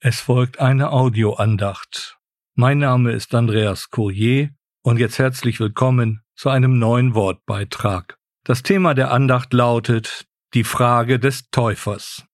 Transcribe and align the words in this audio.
Es 0.00 0.20
folgt 0.20 0.60
eine 0.60 0.92
Audioandacht. 0.92 2.18
Mein 2.54 2.78
Name 2.78 3.10
ist 3.10 3.34
Andreas 3.34 3.90
Courier 3.90 4.50
und 4.84 5.00
jetzt 5.00 5.18
herzlich 5.18 5.58
willkommen 5.58 6.22
zu 6.36 6.50
einem 6.50 6.78
neuen 6.78 7.16
Wortbeitrag. 7.16 8.16
Das 8.44 8.62
Thema 8.62 8.94
der 8.94 9.10
Andacht 9.10 9.52
lautet 9.52 10.28
die 10.54 10.62
Frage 10.62 11.18
des 11.18 11.50
Täufers. 11.50 12.24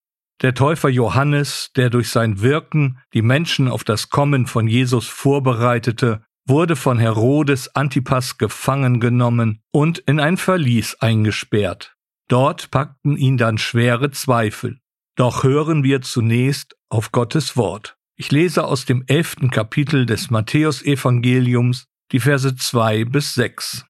Der 0.43 0.53
Täufer 0.53 0.91
Johannes, 0.91 1.71
der 1.75 1.89
durch 1.89 2.11
sein 2.11 2.43
Wirken 2.43 2.99
die 3.15 3.23
Menschen 3.23 3.69
auf 3.69 3.83
das 3.83 4.11
Kommen 4.11 4.47
von 4.47 4.69
Jesus 4.69 5.09
vorbereitete, 5.09 6.23
wurde 6.47 6.77
von 6.77 6.99
Herodes 6.99 7.75
Antipas 7.75 8.37
gefangen 8.37 9.01
genommen 9.01 9.63
und 9.71 10.01
in 10.01 10.21
ein 10.21 10.37
Verlies 10.37 10.97
eingesperrt. 10.97 11.97
Dort 12.29 12.71
packten 12.71 13.17
ihn 13.17 13.39
dann 13.39 13.57
schwere 13.57 14.11
Zweifel. 14.11 14.81
Doch 15.17 15.45
hören 15.45 15.85
wir 15.85 16.03
zunächst 16.03 16.77
auf 16.89 17.13
Gottes 17.13 17.57
Wort. 17.57 17.97
Ich 18.17 18.33
lese 18.33 18.65
aus 18.65 18.85
dem 18.85 19.05
elften 19.07 19.51
Kapitel 19.51 20.07
des 20.07 20.31
Matthäusevangeliums 20.31 21.87
die 22.13 22.21
Verse 22.21 22.55
zwei 22.57 23.05
bis 23.05 23.35
sechs. 23.35 23.85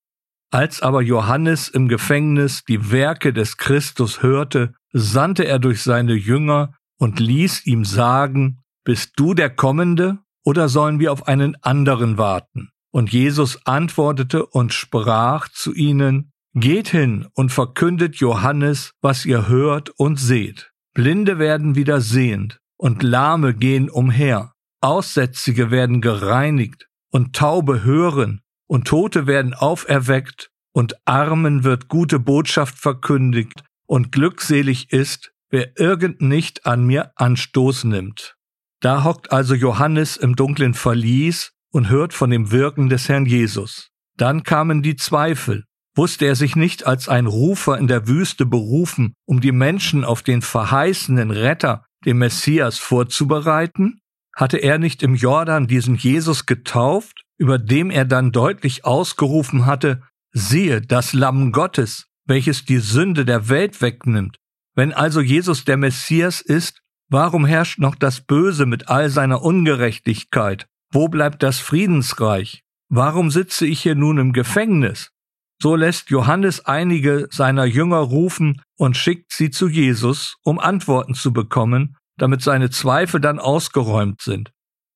Als 0.51 0.83
aber 0.83 1.03
Johannes 1.03 1.69
im 1.69 1.89
Gefängnis 1.89 2.63
die 2.69 2.91
Werke 2.91 3.33
des 3.33 3.57
Christus 3.57 4.23
hörte, 4.23 4.75
sandte 4.93 5.45
er 5.47 5.59
durch 5.59 5.83
seine 5.83 6.15
Jünger 6.15 6.75
und 6.99 7.21
ließ 7.21 7.67
ihm 7.67 7.85
sagen, 7.85 8.61
Bist 8.85 9.13
du 9.17 9.35
der 9.35 9.51
Kommende, 9.51 10.19
oder 10.45 10.69
sollen 10.69 11.01
wir 11.01 11.11
auf 11.11 11.27
einen 11.27 11.57
anderen 11.63 12.19
warten? 12.19 12.71
Und 12.91 13.13
Jesus 13.13 13.67
antwortete 13.67 14.47
und 14.47 14.73
sprach 14.73 15.49
zu 15.49 15.75
ihnen, 15.75 16.31
Geht 16.55 16.89
hin 16.89 17.27
und 17.35 17.51
verkündet 17.51 18.17
Johannes, 18.17 18.93
was 19.01 19.25
ihr 19.25 19.49
hört 19.49 19.91
und 19.91 20.21
seht. 20.21 20.74
Blinde 20.95 21.41
werden 21.41 21.75
wieder 21.75 22.01
sehend 22.01 22.61
und 22.77 23.03
Lahme 23.03 23.53
gehen 23.53 23.91
umher. 23.91 24.53
Aussätzige 24.81 25.73
werden 25.73 26.01
gereinigt 26.01 26.89
und 27.11 27.35
Taube 27.35 27.83
hören 27.83 28.41
und 28.69 28.87
Tote 28.87 29.27
werden 29.27 29.55
auferweckt 29.55 30.51
und 30.73 30.95
Armen 31.05 31.65
wird 31.65 31.89
gute 31.89 32.21
Botschaft 32.21 32.79
verkündigt 32.79 33.65
und 33.87 34.13
glückselig 34.13 34.93
ist, 34.93 35.33
wer 35.51 35.79
irgend 35.79 36.21
nicht 36.21 36.65
an 36.65 36.85
mir 36.85 37.13
Anstoß 37.17 37.85
nimmt. 37.85 38.37
Da 38.81 39.03
hockt 39.03 39.33
also 39.33 39.55
Johannes 39.55 40.17
im 40.17 40.37
dunklen 40.37 40.75
Verlies 40.75 41.53
und 41.73 41.89
hört 41.89 42.13
von 42.13 42.31
dem 42.31 42.53
Wirken 42.53 42.89
des 42.89 43.09
Herrn 43.09 43.27
Jesus. 43.27 43.91
Dann 44.17 44.45
kamen 44.45 44.83
die 44.83 44.97
Zweifel 44.97 45.65
Wusste 45.97 46.27
er 46.27 46.35
sich 46.35 46.57
nicht 46.57 46.87
als 46.87 47.09
ein 47.09 47.27
Rufer 47.27 47.79
in 47.79 47.87
der 47.87 48.09
Wüste 48.09 48.47
berufen, 48.47 49.15
um 49.27 49.41
die 49.41 49.53
Menschen 49.53 50.05
auf 50.05 50.23
den 50.23 50.43
verheißenen 50.43 51.31
Retter, 51.31 51.85
den 52.05 52.19
Messias, 52.19 52.79
vorzubereiten? 52.79 54.01
Hatte 54.35 54.57
er 54.57 54.79
nicht 54.79 55.05
im 55.05 55.15
Jordan 55.15 55.69
diesen 55.69 55.95
Jesus 55.95 56.47
getauft, 56.47 57.23
über 57.39 57.59
dem 57.59 57.91
er 57.91 58.05
dann 58.05 58.33
deutlich 58.33 58.85
ausgerufen 58.85 59.67
hatte, 59.67 60.03
siehe 60.33 60.81
das 60.81 61.13
Lamm 61.13 61.53
Gottes, 61.53 62.07
welches 62.27 62.65
die 62.65 62.79
Sünde 62.79 63.25
der 63.25 63.49
Welt 63.49 63.81
wegnimmt. 63.81 64.37
Wenn 64.75 64.93
also 64.93 65.21
Jesus 65.21 65.65
der 65.65 65.77
Messias 65.77 66.41
ist, 66.41 66.83
warum 67.09 67.47
herrscht 67.47 67.79
noch 67.79 67.95
das 67.95 68.21
Böse 68.21 68.67
mit 68.67 68.89
all 68.89 69.09
seiner 69.11 69.43
Ungerechtigkeit? 69.43 70.67
Wo 70.91 71.09
bleibt 71.09 71.45
das 71.45 71.61
Friedensreich? 71.61 72.65
Warum 72.89 73.31
sitze 73.31 73.67
ich 73.67 73.81
hier 73.81 73.95
nun 73.95 74.19
im 74.19 74.33
Gefängnis? 74.33 75.14
So 75.61 75.77
lässt 75.77 76.11
Johannes 76.11 76.65
einige 76.67 77.29
seiner 77.31 77.65
Jünger 77.65 77.99
rufen 77.99 78.61
und 78.77 78.97
schickt 78.97 79.33
sie 79.33 79.51
zu 79.51 79.69
Jesus, 79.69 80.37
um 80.43 80.59
Antworten 80.59 81.15
zu 81.15 81.33
bekommen, 81.33 81.97
damit 82.17 82.43
seine 82.43 82.71
Zweifel 82.71 83.21
dann 83.21 83.39
ausgeräumt 83.39 84.21
sind. 84.23 84.51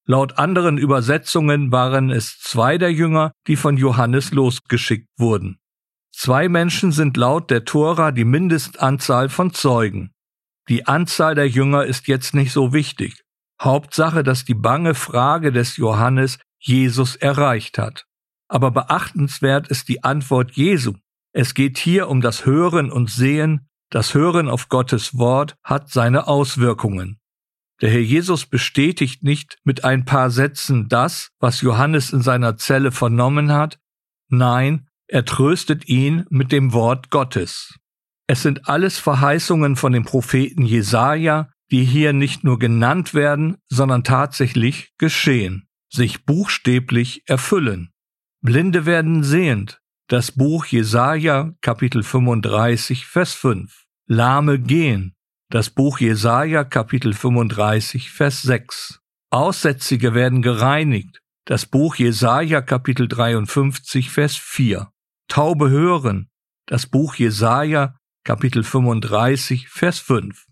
Laut 0.04 0.38
anderen 0.38 0.78
Übersetzungen 0.78 1.70
waren 1.70 2.10
es 2.10 2.38
zwei 2.40 2.78
der 2.78 2.92
Jünger, 2.92 3.32
die 3.46 3.56
von 3.56 3.76
Johannes 3.76 4.32
losgeschickt 4.32 5.08
wurden. 5.18 5.58
Zwei 6.12 6.48
Menschen 6.48 6.92
sind 6.92 7.16
laut 7.16 7.50
der 7.50 7.64
Tora 7.64 8.10
die 8.10 8.24
Mindestanzahl 8.24 9.28
von 9.28 9.52
Zeugen. 9.52 10.12
Die 10.68 10.86
Anzahl 10.86 11.34
der 11.34 11.48
Jünger 11.48 11.84
ist 11.84 12.08
jetzt 12.08 12.34
nicht 12.34 12.52
so 12.52 12.72
wichtig. 12.72 13.22
Hauptsache, 13.60 14.22
dass 14.22 14.44
die 14.44 14.54
bange 14.54 14.94
Frage 14.94 15.52
des 15.52 15.76
Johannes 15.76 16.38
Jesus 16.58 17.14
erreicht 17.14 17.78
hat. 17.78 18.07
Aber 18.48 18.70
beachtenswert 18.70 19.68
ist 19.68 19.88
die 19.88 20.02
Antwort 20.02 20.52
Jesu. 20.52 20.94
Es 21.32 21.54
geht 21.54 21.78
hier 21.78 22.08
um 22.08 22.20
das 22.20 22.46
Hören 22.46 22.90
und 22.90 23.10
Sehen. 23.10 23.68
Das 23.90 24.14
Hören 24.14 24.48
auf 24.48 24.68
Gottes 24.68 25.16
Wort 25.16 25.56
hat 25.62 25.90
seine 25.90 26.26
Auswirkungen. 26.26 27.20
Der 27.80 27.90
Herr 27.90 28.00
Jesus 28.00 28.46
bestätigt 28.46 29.22
nicht 29.22 29.58
mit 29.62 29.84
ein 29.84 30.04
paar 30.04 30.30
Sätzen 30.30 30.88
das, 30.88 31.30
was 31.38 31.60
Johannes 31.60 32.12
in 32.12 32.22
seiner 32.22 32.56
Zelle 32.56 32.90
vernommen 32.90 33.52
hat. 33.52 33.78
Nein, 34.28 34.88
er 35.06 35.24
tröstet 35.24 35.88
ihn 35.88 36.26
mit 36.28 36.50
dem 36.50 36.72
Wort 36.72 37.10
Gottes. 37.10 37.78
Es 38.26 38.42
sind 38.42 38.68
alles 38.68 38.98
Verheißungen 38.98 39.76
von 39.76 39.92
dem 39.92 40.04
Propheten 40.04 40.66
Jesaja, 40.66 41.50
die 41.70 41.84
hier 41.84 42.12
nicht 42.12 42.44
nur 42.44 42.58
genannt 42.58 43.14
werden, 43.14 43.56
sondern 43.68 44.04
tatsächlich 44.04 44.92
geschehen, 44.98 45.68
sich 45.88 46.24
buchstäblich 46.24 47.22
erfüllen. 47.26 47.90
Blinde 48.40 48.86
werden 48.86 49.24
sehend. 49.24 49.80
Das 50.06 50.30
Buch 50.32 50.66
Jesaja, 50.66 51.54
Kapitel 51.60 52.04
35, 52.04 53.04
Vers 53.04 53.34
5. 53.34 53.84
Lahme 54.06 54.60
gehen. 54.60 55.16
Das 55.50 55.70
Buch 55.70 55.98
Jesaja, 55.98 56.62
Kapitel 56.62 57.14
35, 57.14 58.10
Vers 58.10 58.42
6. 58.42 59.00
Aussätzige 59.30 60.14
werden 60.14 60.40
gereinigt. 60.40 61.20
Das 61.46 61.66
Buch 61.66 61.96
Jesaja, 61.96 62.62
Kapitel 62.62 63.08
53, 63.08 64.10
Vers 64.10 64.36
4. 64.36 64.92
Taube 65.28 65.70
hören. 65.70 66.30
Das 66.66 66.86
Buch 66.86 67.16
Jesaja, 67.16 67.98
Kapitel 68.24 68.62
35, 68.62 69.68
Vers 69.68 69.98
5. 69.98 70.46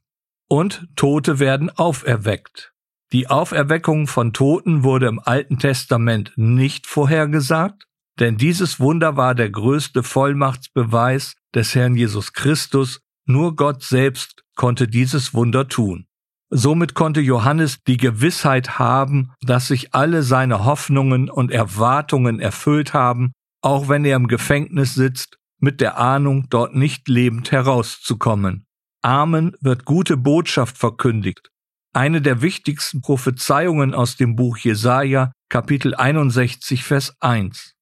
Und 0.48 0.88
Tote 0.96 1.38
werden 1.38 1.70
auferweckt. 1.70 2.72
Die 3.12 3.28
Auferweckung 3.28 4.08
von 4.08 4.32
Toten 4.32 4.82
wurde 4.82 5.06
im 5.06 5.20
Alten 5.20 5.58
Testament 5.58 6.32
nicht 6.36 6.86
vorhergesagt, 6.86 7.84
denn 8.18 8.36
dieses 8.36 8.80
Wunder 8.80 9.16
war 9.16 9.34
der 9.34 9.50
größte 9.50 10.02
Vollmachtsbeweis 10.02 11.34
des 11.54 11.74
Herrn 11.74 11.94
Jesus 11.94 12.32
Christus, 12.32 13.00
nur 13.26 13.54
Gott 13.54 13.82
selbst 13.82 14.42
konnte 14.56 14.88
dieses 14.88 15.34
Wunder 15.34 15.68
tun. 15.68 16.06
Somit 16.48 16.94
konnte 16.94 17.20
Johannes 17.20 17.82
die 17.84 17.96
Gewissheit 17.96 18.78
haben, 18.78 19.32
dass 19.40 19.68
sich 19.68 19.94
alle 19.94 20.22
seine 20.22 20.64
Hoffnungen 20.64 21.28
und 21.28 21.50
Erwartungen 21.50 22.40
erfüllt 22.40 22.94
haben, 22.94 23.32
auch 23.62 23.88
wenn 23.88 24.04
er 24.04 24.16
im 24.16 24.28
Gefängnis 24.28 24.94
sitzt, 24.94 25.38
mit 25.58 25.80
der 25.80 25.98
Ahnung, 25.98 26.46
dort 26.50 26.74
nicht 26.74 27.08
lebend 27.08 27.50
herauszukommen. 27.50 28.66
Armen 29.02 29.56
wird 29.60 29.84
gute 29.84 30.16
Botschaft 30.16 30.78
verkündigt, 30.78 31.50
eine 31.96 32.20
der 32.20 32.42
wichtigsten 32.42 33.00
Prophezeiungen 33.00 33.94
aus 33.94 34.16
dem 34.16 34.36
Buch 34.36 34.58
Jesaja, 34.58 35.32
Kapitel 35.48 35.94
61, 35.94 36.84
Vers 36.84 37.16
1. 37.20 37.74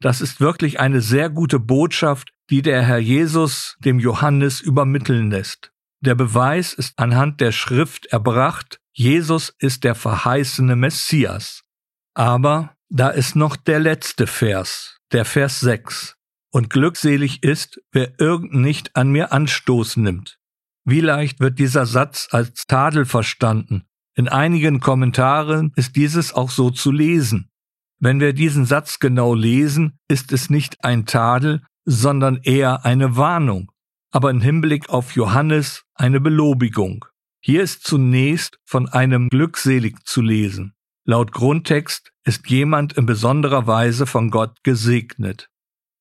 Das 0.00 0.20
ist 0.20 0.40
wirklich 0.40 0.80
eine 0.80 1.00
sehr 1.00 1.30
gute 1.30 1.60
Botschaft, 1.60 2.32
die 2.50 2.62
der 2.62 2.82
Herr 2.82 2.98
Jesus 2.98 3.76
dem 3.78 4.00
Johannes 4.00 4.60
übermitteln 4.60 5.30
lässt. 5.30 5.70
Der 6.00 6.16
Beweis 6.16 6.72
ist 6.72 6.98
anhand 6.98 7.40
der 7.40 7.52
Schrift 7.52 8.06
erbracht, 8.06 8.80
Jesus 8.92 9.54
ist 9.58 9.84
der 9.84 9.94
verheißene 9.94 10.74
Messias. 10.74 11.62
Aber 12.14 12.74
da 12.88 13.10
ist 13.10 13.36
noch 13.36 13.54
der 13.54 13.78
letzte 13.78 14.26
Vers, 14.26 14.98
der 15.12 15.24
Vers 15.24 15.60
6. 15.60 16.16
Und 16.50 16.70
glückselig 16.70 17.44
ist, 17.44 17.80
wer 17.92 18.18
irgend 18.18 18.52
nicht 18.52 18.96
an 18.96 19.12
mir 19.12 19.32
Anstoß 19.32 19.96
nimmt. 19.98 20.39
Wie 20.84 21.00
leicht 21.00 21.40
wird 21.40 21.58
dieser 21.58 21.86
Satz 21.86 22.28
als 22.30 22.66
Tadel 22.66 23.04
verstanden? 23.04 23.84
In 24.14 24.28
einigen 24.28 24.80
Kommentaren 24.80 25.72
ist 25.76 25.96
dieses 25.96 26.32
auch 26.32 26.50
so 26.50 26.70
zu 26.70 26.90
lesen. 26.90 27.50
Wenn 27.98 28.18
wir 28.18 28.32
diesen 28.32 28.64
Satz 28.64 28.98
genau 28.98 29.34
lesen, 29.34 29.98
ist 30.08 30.32
es 30.32 30.50
nicht 30.50 30.84
ein 30.84 31.06
Tadel, 31.06 31.62
sondern 31.84 32.40
eher 32.42 32.84
eine 32.84 33.16
Warnung, 33.16 33.70
aber 34.10 34.30
im 34.30 34.40
Hinblick 34.40 34.88
auf 34.88 35.14
Johannes 35.14 35.84
eine 35.94 36.20
Belobigung. 36.20 37.04
Hier 37.42 37.62
ist 37.62 37.84
zunächst 37.84 38.58
von 38.64 38.88
einem 38.88 39.28
glückselig 39.28 39.96
zu 40.04 40.22
lesen. 40.22 40.74
Laut 41.04 41.32
Grundtext 41.32 42.12
ist 42.24 42.48
jemand 42.48 42.94
in 42.94 43.06
besonderer 43.06 43.66
Weise 43.66 44.06
von 44.06 44.30
Gott 44.30 44.62
gesegnet. 44.62 45.48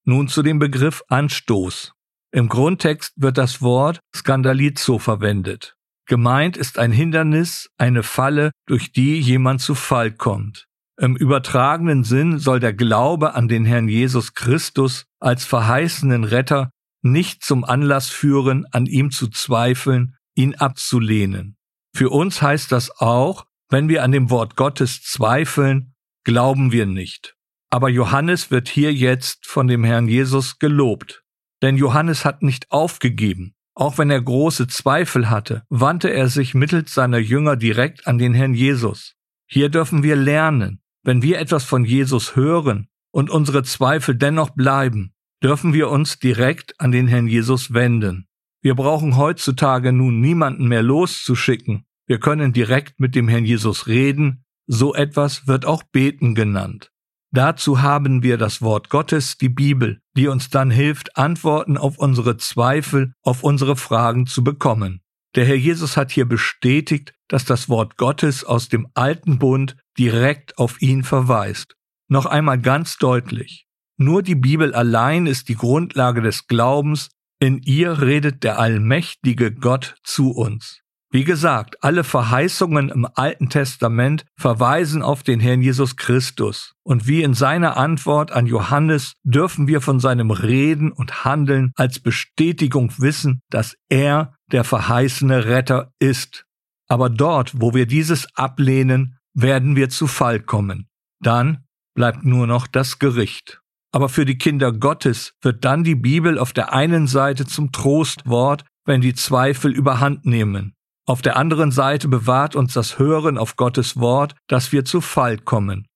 Nun 0.04 0.28
zu 0.28 0.42
dem 0.42 0.60
Begriff 0.60 1.04
Anstoß. 1.08 1.94
Im 2.32 2.48
Grundtext 2.48 3.14
wird 3.16 3.38
das 3.38 3.62
Wort 3.62 4.00
Skandalizo 4.16 5.00
verwendet. 5.00 5.76
Gemeint 6.06 6.58
ist 6.58 6.78
ein 6.78 6.92
Hindernis, 6.92 7.70
eine 7.78 8.04
Falle, 8.04 8.52
durch 8.68 8.92
die 8.92 9.20
jemand 9.20 9.62
zu 9.62 9.74
Fall 9.74 10.12
kommt. 10.12 10.66
Im 11.00 11.16
übertragenen 11.16 12.04
Sinn 12.04 12.40
soll 12.40 12.60
der 12.60 12.74
Glaube 12.74 13.34
an 13.34 13.48
den 13.48 13.66
Herrn 13.66 13.88
Jesus 13.88 14.34
Christus 14.34 15.06
als 15.20 15.46
verheißenen 15.46 16.24
Retter 16.24 16.72
nicht 17.02 17.44
zum 17.44 17.64
Anlass 17.64 18.10
führen, 18.10 18.66
an 18.72 18.86
ihm 18.86 19.10
zu 19.10 19.28
zweifeln, 19.30 20.16
ihn 20.36 20.56
abzulehnen. 20.56 21.56
Für 21.96 22.10
uns 22.10 22.42
heißt 22.42 22.72
das 22.72 22.92
auch, 23.00 23.46
Wenn 23.72 23.88
wir 23.88 24.02
an 24.02 24.12
dem 24.12 24.32
Wort 24.32 24.56
Gottes 24.56 25.04
zweifeln, 25.04 25.94
glauben 26.24 26.72
wir 26.72 26.88
nicht. 26.88 27.36
Aber 27.70 27.88
Johannes 27.88 28.50
wird 28.50 28.68
hier 28.68 28.92
jetzt 28.92 29.46
von 29.46 29.68
dem 29.68 29.84
Herrn 29.84 30.08
Jesus 30.08 30.58
gelobt. 30.58 31.24
Denn 31.62 31.78
Johannes 31.78 32.26
hat 32.26 32.42
nicht 32.42 32.72
aufgegeben. 32.72 33.54
Auch 33.76 33.98
wenn 33.98 34.10
er 34.10 34.22
große 34.22 34.68
Zweifel 34.68 35.30
hatte, 35.30 35.64
wandte 35.70 36.10
er 36.10 36.28
sich 36.28 36.54
mittels 36.54 36.94
seiner 36.94 37.18
Jünger 37.18 37.56
direkt 37.56 38.08
an 38.08 38.18
den 38.18 38.34
Herrn 38.34 38.54
Jesus. 38.54 39.16
Hier 39.48 39.70
dürfen 39.70 40.04
wir 40.04 40.16
lernen, 40.16 40.82
wenn 41.04 41.22
wir 41.22 41.40
etwas 41.40 41.64
von 41.64 41.86
Jesus 41.86 42.36
hören 42.36 42.88
und 43.12 43.30
unsere 43.30 43.64
Zweifel 43.64 44.16
dennoch 44.16 44.52
bleiben, 44.52 45.14
dürfen 45.42 45.74
wir 45.74 45.90
uns 45.90 46.20
direkt 46.20 46.80
an 46.80 46.92
den 46.92 47.08
Herrn 47.08 47.28
Jesus 47.28 47.74
wenden. 47.74 48.28
Wir 48.62 48.76
brauchen 48.76 49.16
heutzutage 49.16 49.94
nun 49.94 50.20
niemanden 50.20 50.68
mehr 50.68 50.84
loszuschicken. 50.84 51.86
Wir 52.06 52.20
können 52.20 52.52
direkt 52.52 53.00
mit 53.00 53.16
dem 53.16 53.28
Herrn 53.28 53.46
Jesus 53.46 53.88
reden. 53.88 54.44
So 54.68 54.94
etwas 54.94 55.48
wird 55.48 55.66
auch 55.66 55.84
Beten 55.84 56.36
genannt. 56.36 56.89
Dazu 57.32 57.82
haben 57.82 58.24
wir 58.24 58.38
das 58.38 58.62
Wort 58.62 58.90
Gottes, 58.90 59.38
die 59.38 59.50
Bibel, 59.50 60.02
die 60.18 60.28
uns 60.28 60.50
dann 60.50 60.72
hilft, 60.72 61.16
Antworten 61.16 61.78
auf 61.78 61.98
unsere 62.00 62.38
Zweifel, 62.38 63.14
auf 63.22 63.44
unsere 63.44 63.76
Fragen 63.76 64.26
zu 64.26 64.44
bekommen. 64.44 65.02
Der 65.36 65.46
Herr 65.46 65.56
Jesus 65.56 65.96
hat 65.96 66.12
hier 66.12 66.26
bestätigt, 66.26 67.14
dass 67.28 67.46
das 67.46 67.70
Wort 67.70 67.98
Gottes 67.98 68.44
aus 68.44 68.68
dem 68.68 68.88
alten 68.96 69.38
Bund 69.38 69.78
direkt 69.98 70.58
auf 70.58 70.82
ihn 70.82 71.04
verweist. 71.04 71.76
Noch 72.08 72.26
einmal 72.26 72.60
ganz 72.60 72.98
deutlich. 72.98 73.68
Nur 73.98 74.24
die 74.24 74.36
Bibel 74.36 74.74
allein 74.74 75.28
ist 75.28 75.50
die 75.50 75.56
Grundlage 75.56 76.22
des 76.22 76.48
Glaubens, 76.48 77.10
in 77.40 77.60
ihr 77.60 78.02
redet 78.02 78.44
der 78.44 78.58
allmächtige 78.58 79.54
Gott 79.54 79.96
zu 80.04 80.32
uns. 80.32 80.82
Wie 81.12 81.24
gesagt, 81.24 81.84
alle 81.84 82.04
Verheißungen 82.04 82.90
im 82.90 83.08
Alten 83.16 83.50
Testament 83.50 84.26
verweisen 84.38 85.02
auf 85.02 85.24
den 85.24 85.40
Herrn 85.40 85.64
Jesus 85.64 85.96
Christus. 85.96 86.76
Und 86.84 87.08
wie 87.08 87.24
in 87.24 87.34
seiner 87.34 87.78
Antwort 87.78 88.32
an 88.32 88.46
Johannes 88.46 89.14
dürfen 89.24 89.68
wir 89.68 89.82
von 89.82 90.00
seinem 90.00 90.30
Reden 90.30 90.92
und 90.92 91.26
Handeln 91.26 91.72
als 91.76 92.00
Bestätigung 92.00 92.94
wissen, 93.00 93.42
dass 93.50 93.76
er 93.90 94.36
der 94.52 94.64
verheißene 94.64 95.46
Retter 95.46 95.92
ist. 95.98 96.46
Aber 96.88 97.10
dort, 97.10 97.60
wo 97.60 97.74
wir 97.74 97.88
dieses 97.88 98.28
ablehnen, 98.36 99.18
werden 99.34 99.76
wir 99.76 99.90
zu 99.90 100.06
Fall 100.06 100.40
kommen. 100.40 100.90
Dann 101.22 101.66
bleibt 101.96 102.24
nur 102.24 102.46
noch 102.46 102.68
das 102.68 103.00
Gericht. 103.00 103.62
Aber 103.92 104.10
für 104.10 104.26
die 104.26 104.38
Kinder 104.38 104.72
Gottes 104.72 105.34
wird 105.42 105.66
dann 105.66 105.84
die 105.84 105.96
Bibel 105.96 106.38
auf 106.38 106.54
der 106.54 106.72
einen 106.72 107.08
Seite 107.08 107.48
zum 107.48 107.72
Trostwort, 107.72 108.64
wenn 108.86 109.02
die 109.02 109.16
Zweifel 109.16 109.72
überhand 109.72 110.26
nehmen. 110.26 110.76
Auf 111.10 111.24
der 111.24 111.38
anderen 111.38 111.72
Seite 111.72 112.08
bewahrt 112.08 112.56
uns 112.56 112.74
das 112.74 113.00
Hören 113.00 113.40
auf 113.40 113.56
Gottes 113.56 113.98
Wort, 113.98 114.36
dass 114.46 114.72
wir 114.72 114.86
zu 114.86 115.02
Fall 115.02 115.40
kommen. 115.40 115.88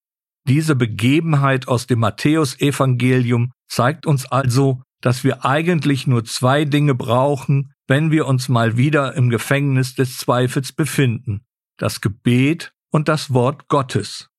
Diese 0.48 0.74
Begebenheit 0.74 1.68
aus 1.68 1.86
dem 1.86 2.00
Matthäusevangelium 2.00 3.52
zeigt 3.68 4.06
uns 4.06 4.26
also, 4.26 4.82
dass 5.00 5.22
wir 5.22 5.44
eigentlich 5.44 6.08
nur 6.08 6.24
zwei 6.24 6.64
Dinge 6.64 6.96
brauchen, 6.96 7.72
wenn 7.86 8.10
wir 8.10 8.26
uns 8.26 8.48
mal 8.48 8.76
wieder 8.76 9.14
im 9.14 9.30
Gefängnis 9.30 9.94
des 9.94 10.16
Zweifels 10.16 10.72
befinden. 10.72 11.44
Das 11.78 12.00
Gebet 12.00 12.72
und 12.90 13.06
das 13.06 13.32
Wort 13.32 13.68
Gottes. 13.68 14.30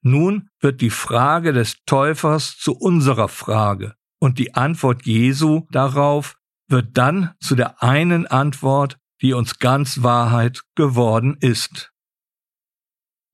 Nun 0.00 0.48
wird 0.60 0.80
die 0.80 0.88
Frage 0.88 1.52
des 1.52 1.76
Täufers 1.84 2.56
zu 2.56 2.74
unserer 2.74 3.28
Frage 3.28 3.96
und 4.18 4.38
die 4.38 4.54
Antwort 4.54 5.04
Jesu 5.04 5.66
darauf 5.70 6.36
wird 6.68 6.96
dann 6.96 7.34
zu 7.38 7.54
der 7.54 7.82
einen 7.82 8.26
Antwort, 8.26 8.96
die 9.22 9.32
uns 9.32 9.58
ganz 9.58 10.02
Wahrheit 10.02 10.62
geworden 10.74 11.36
ist. 11.40 11.92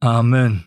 Amen. 0.00 0.66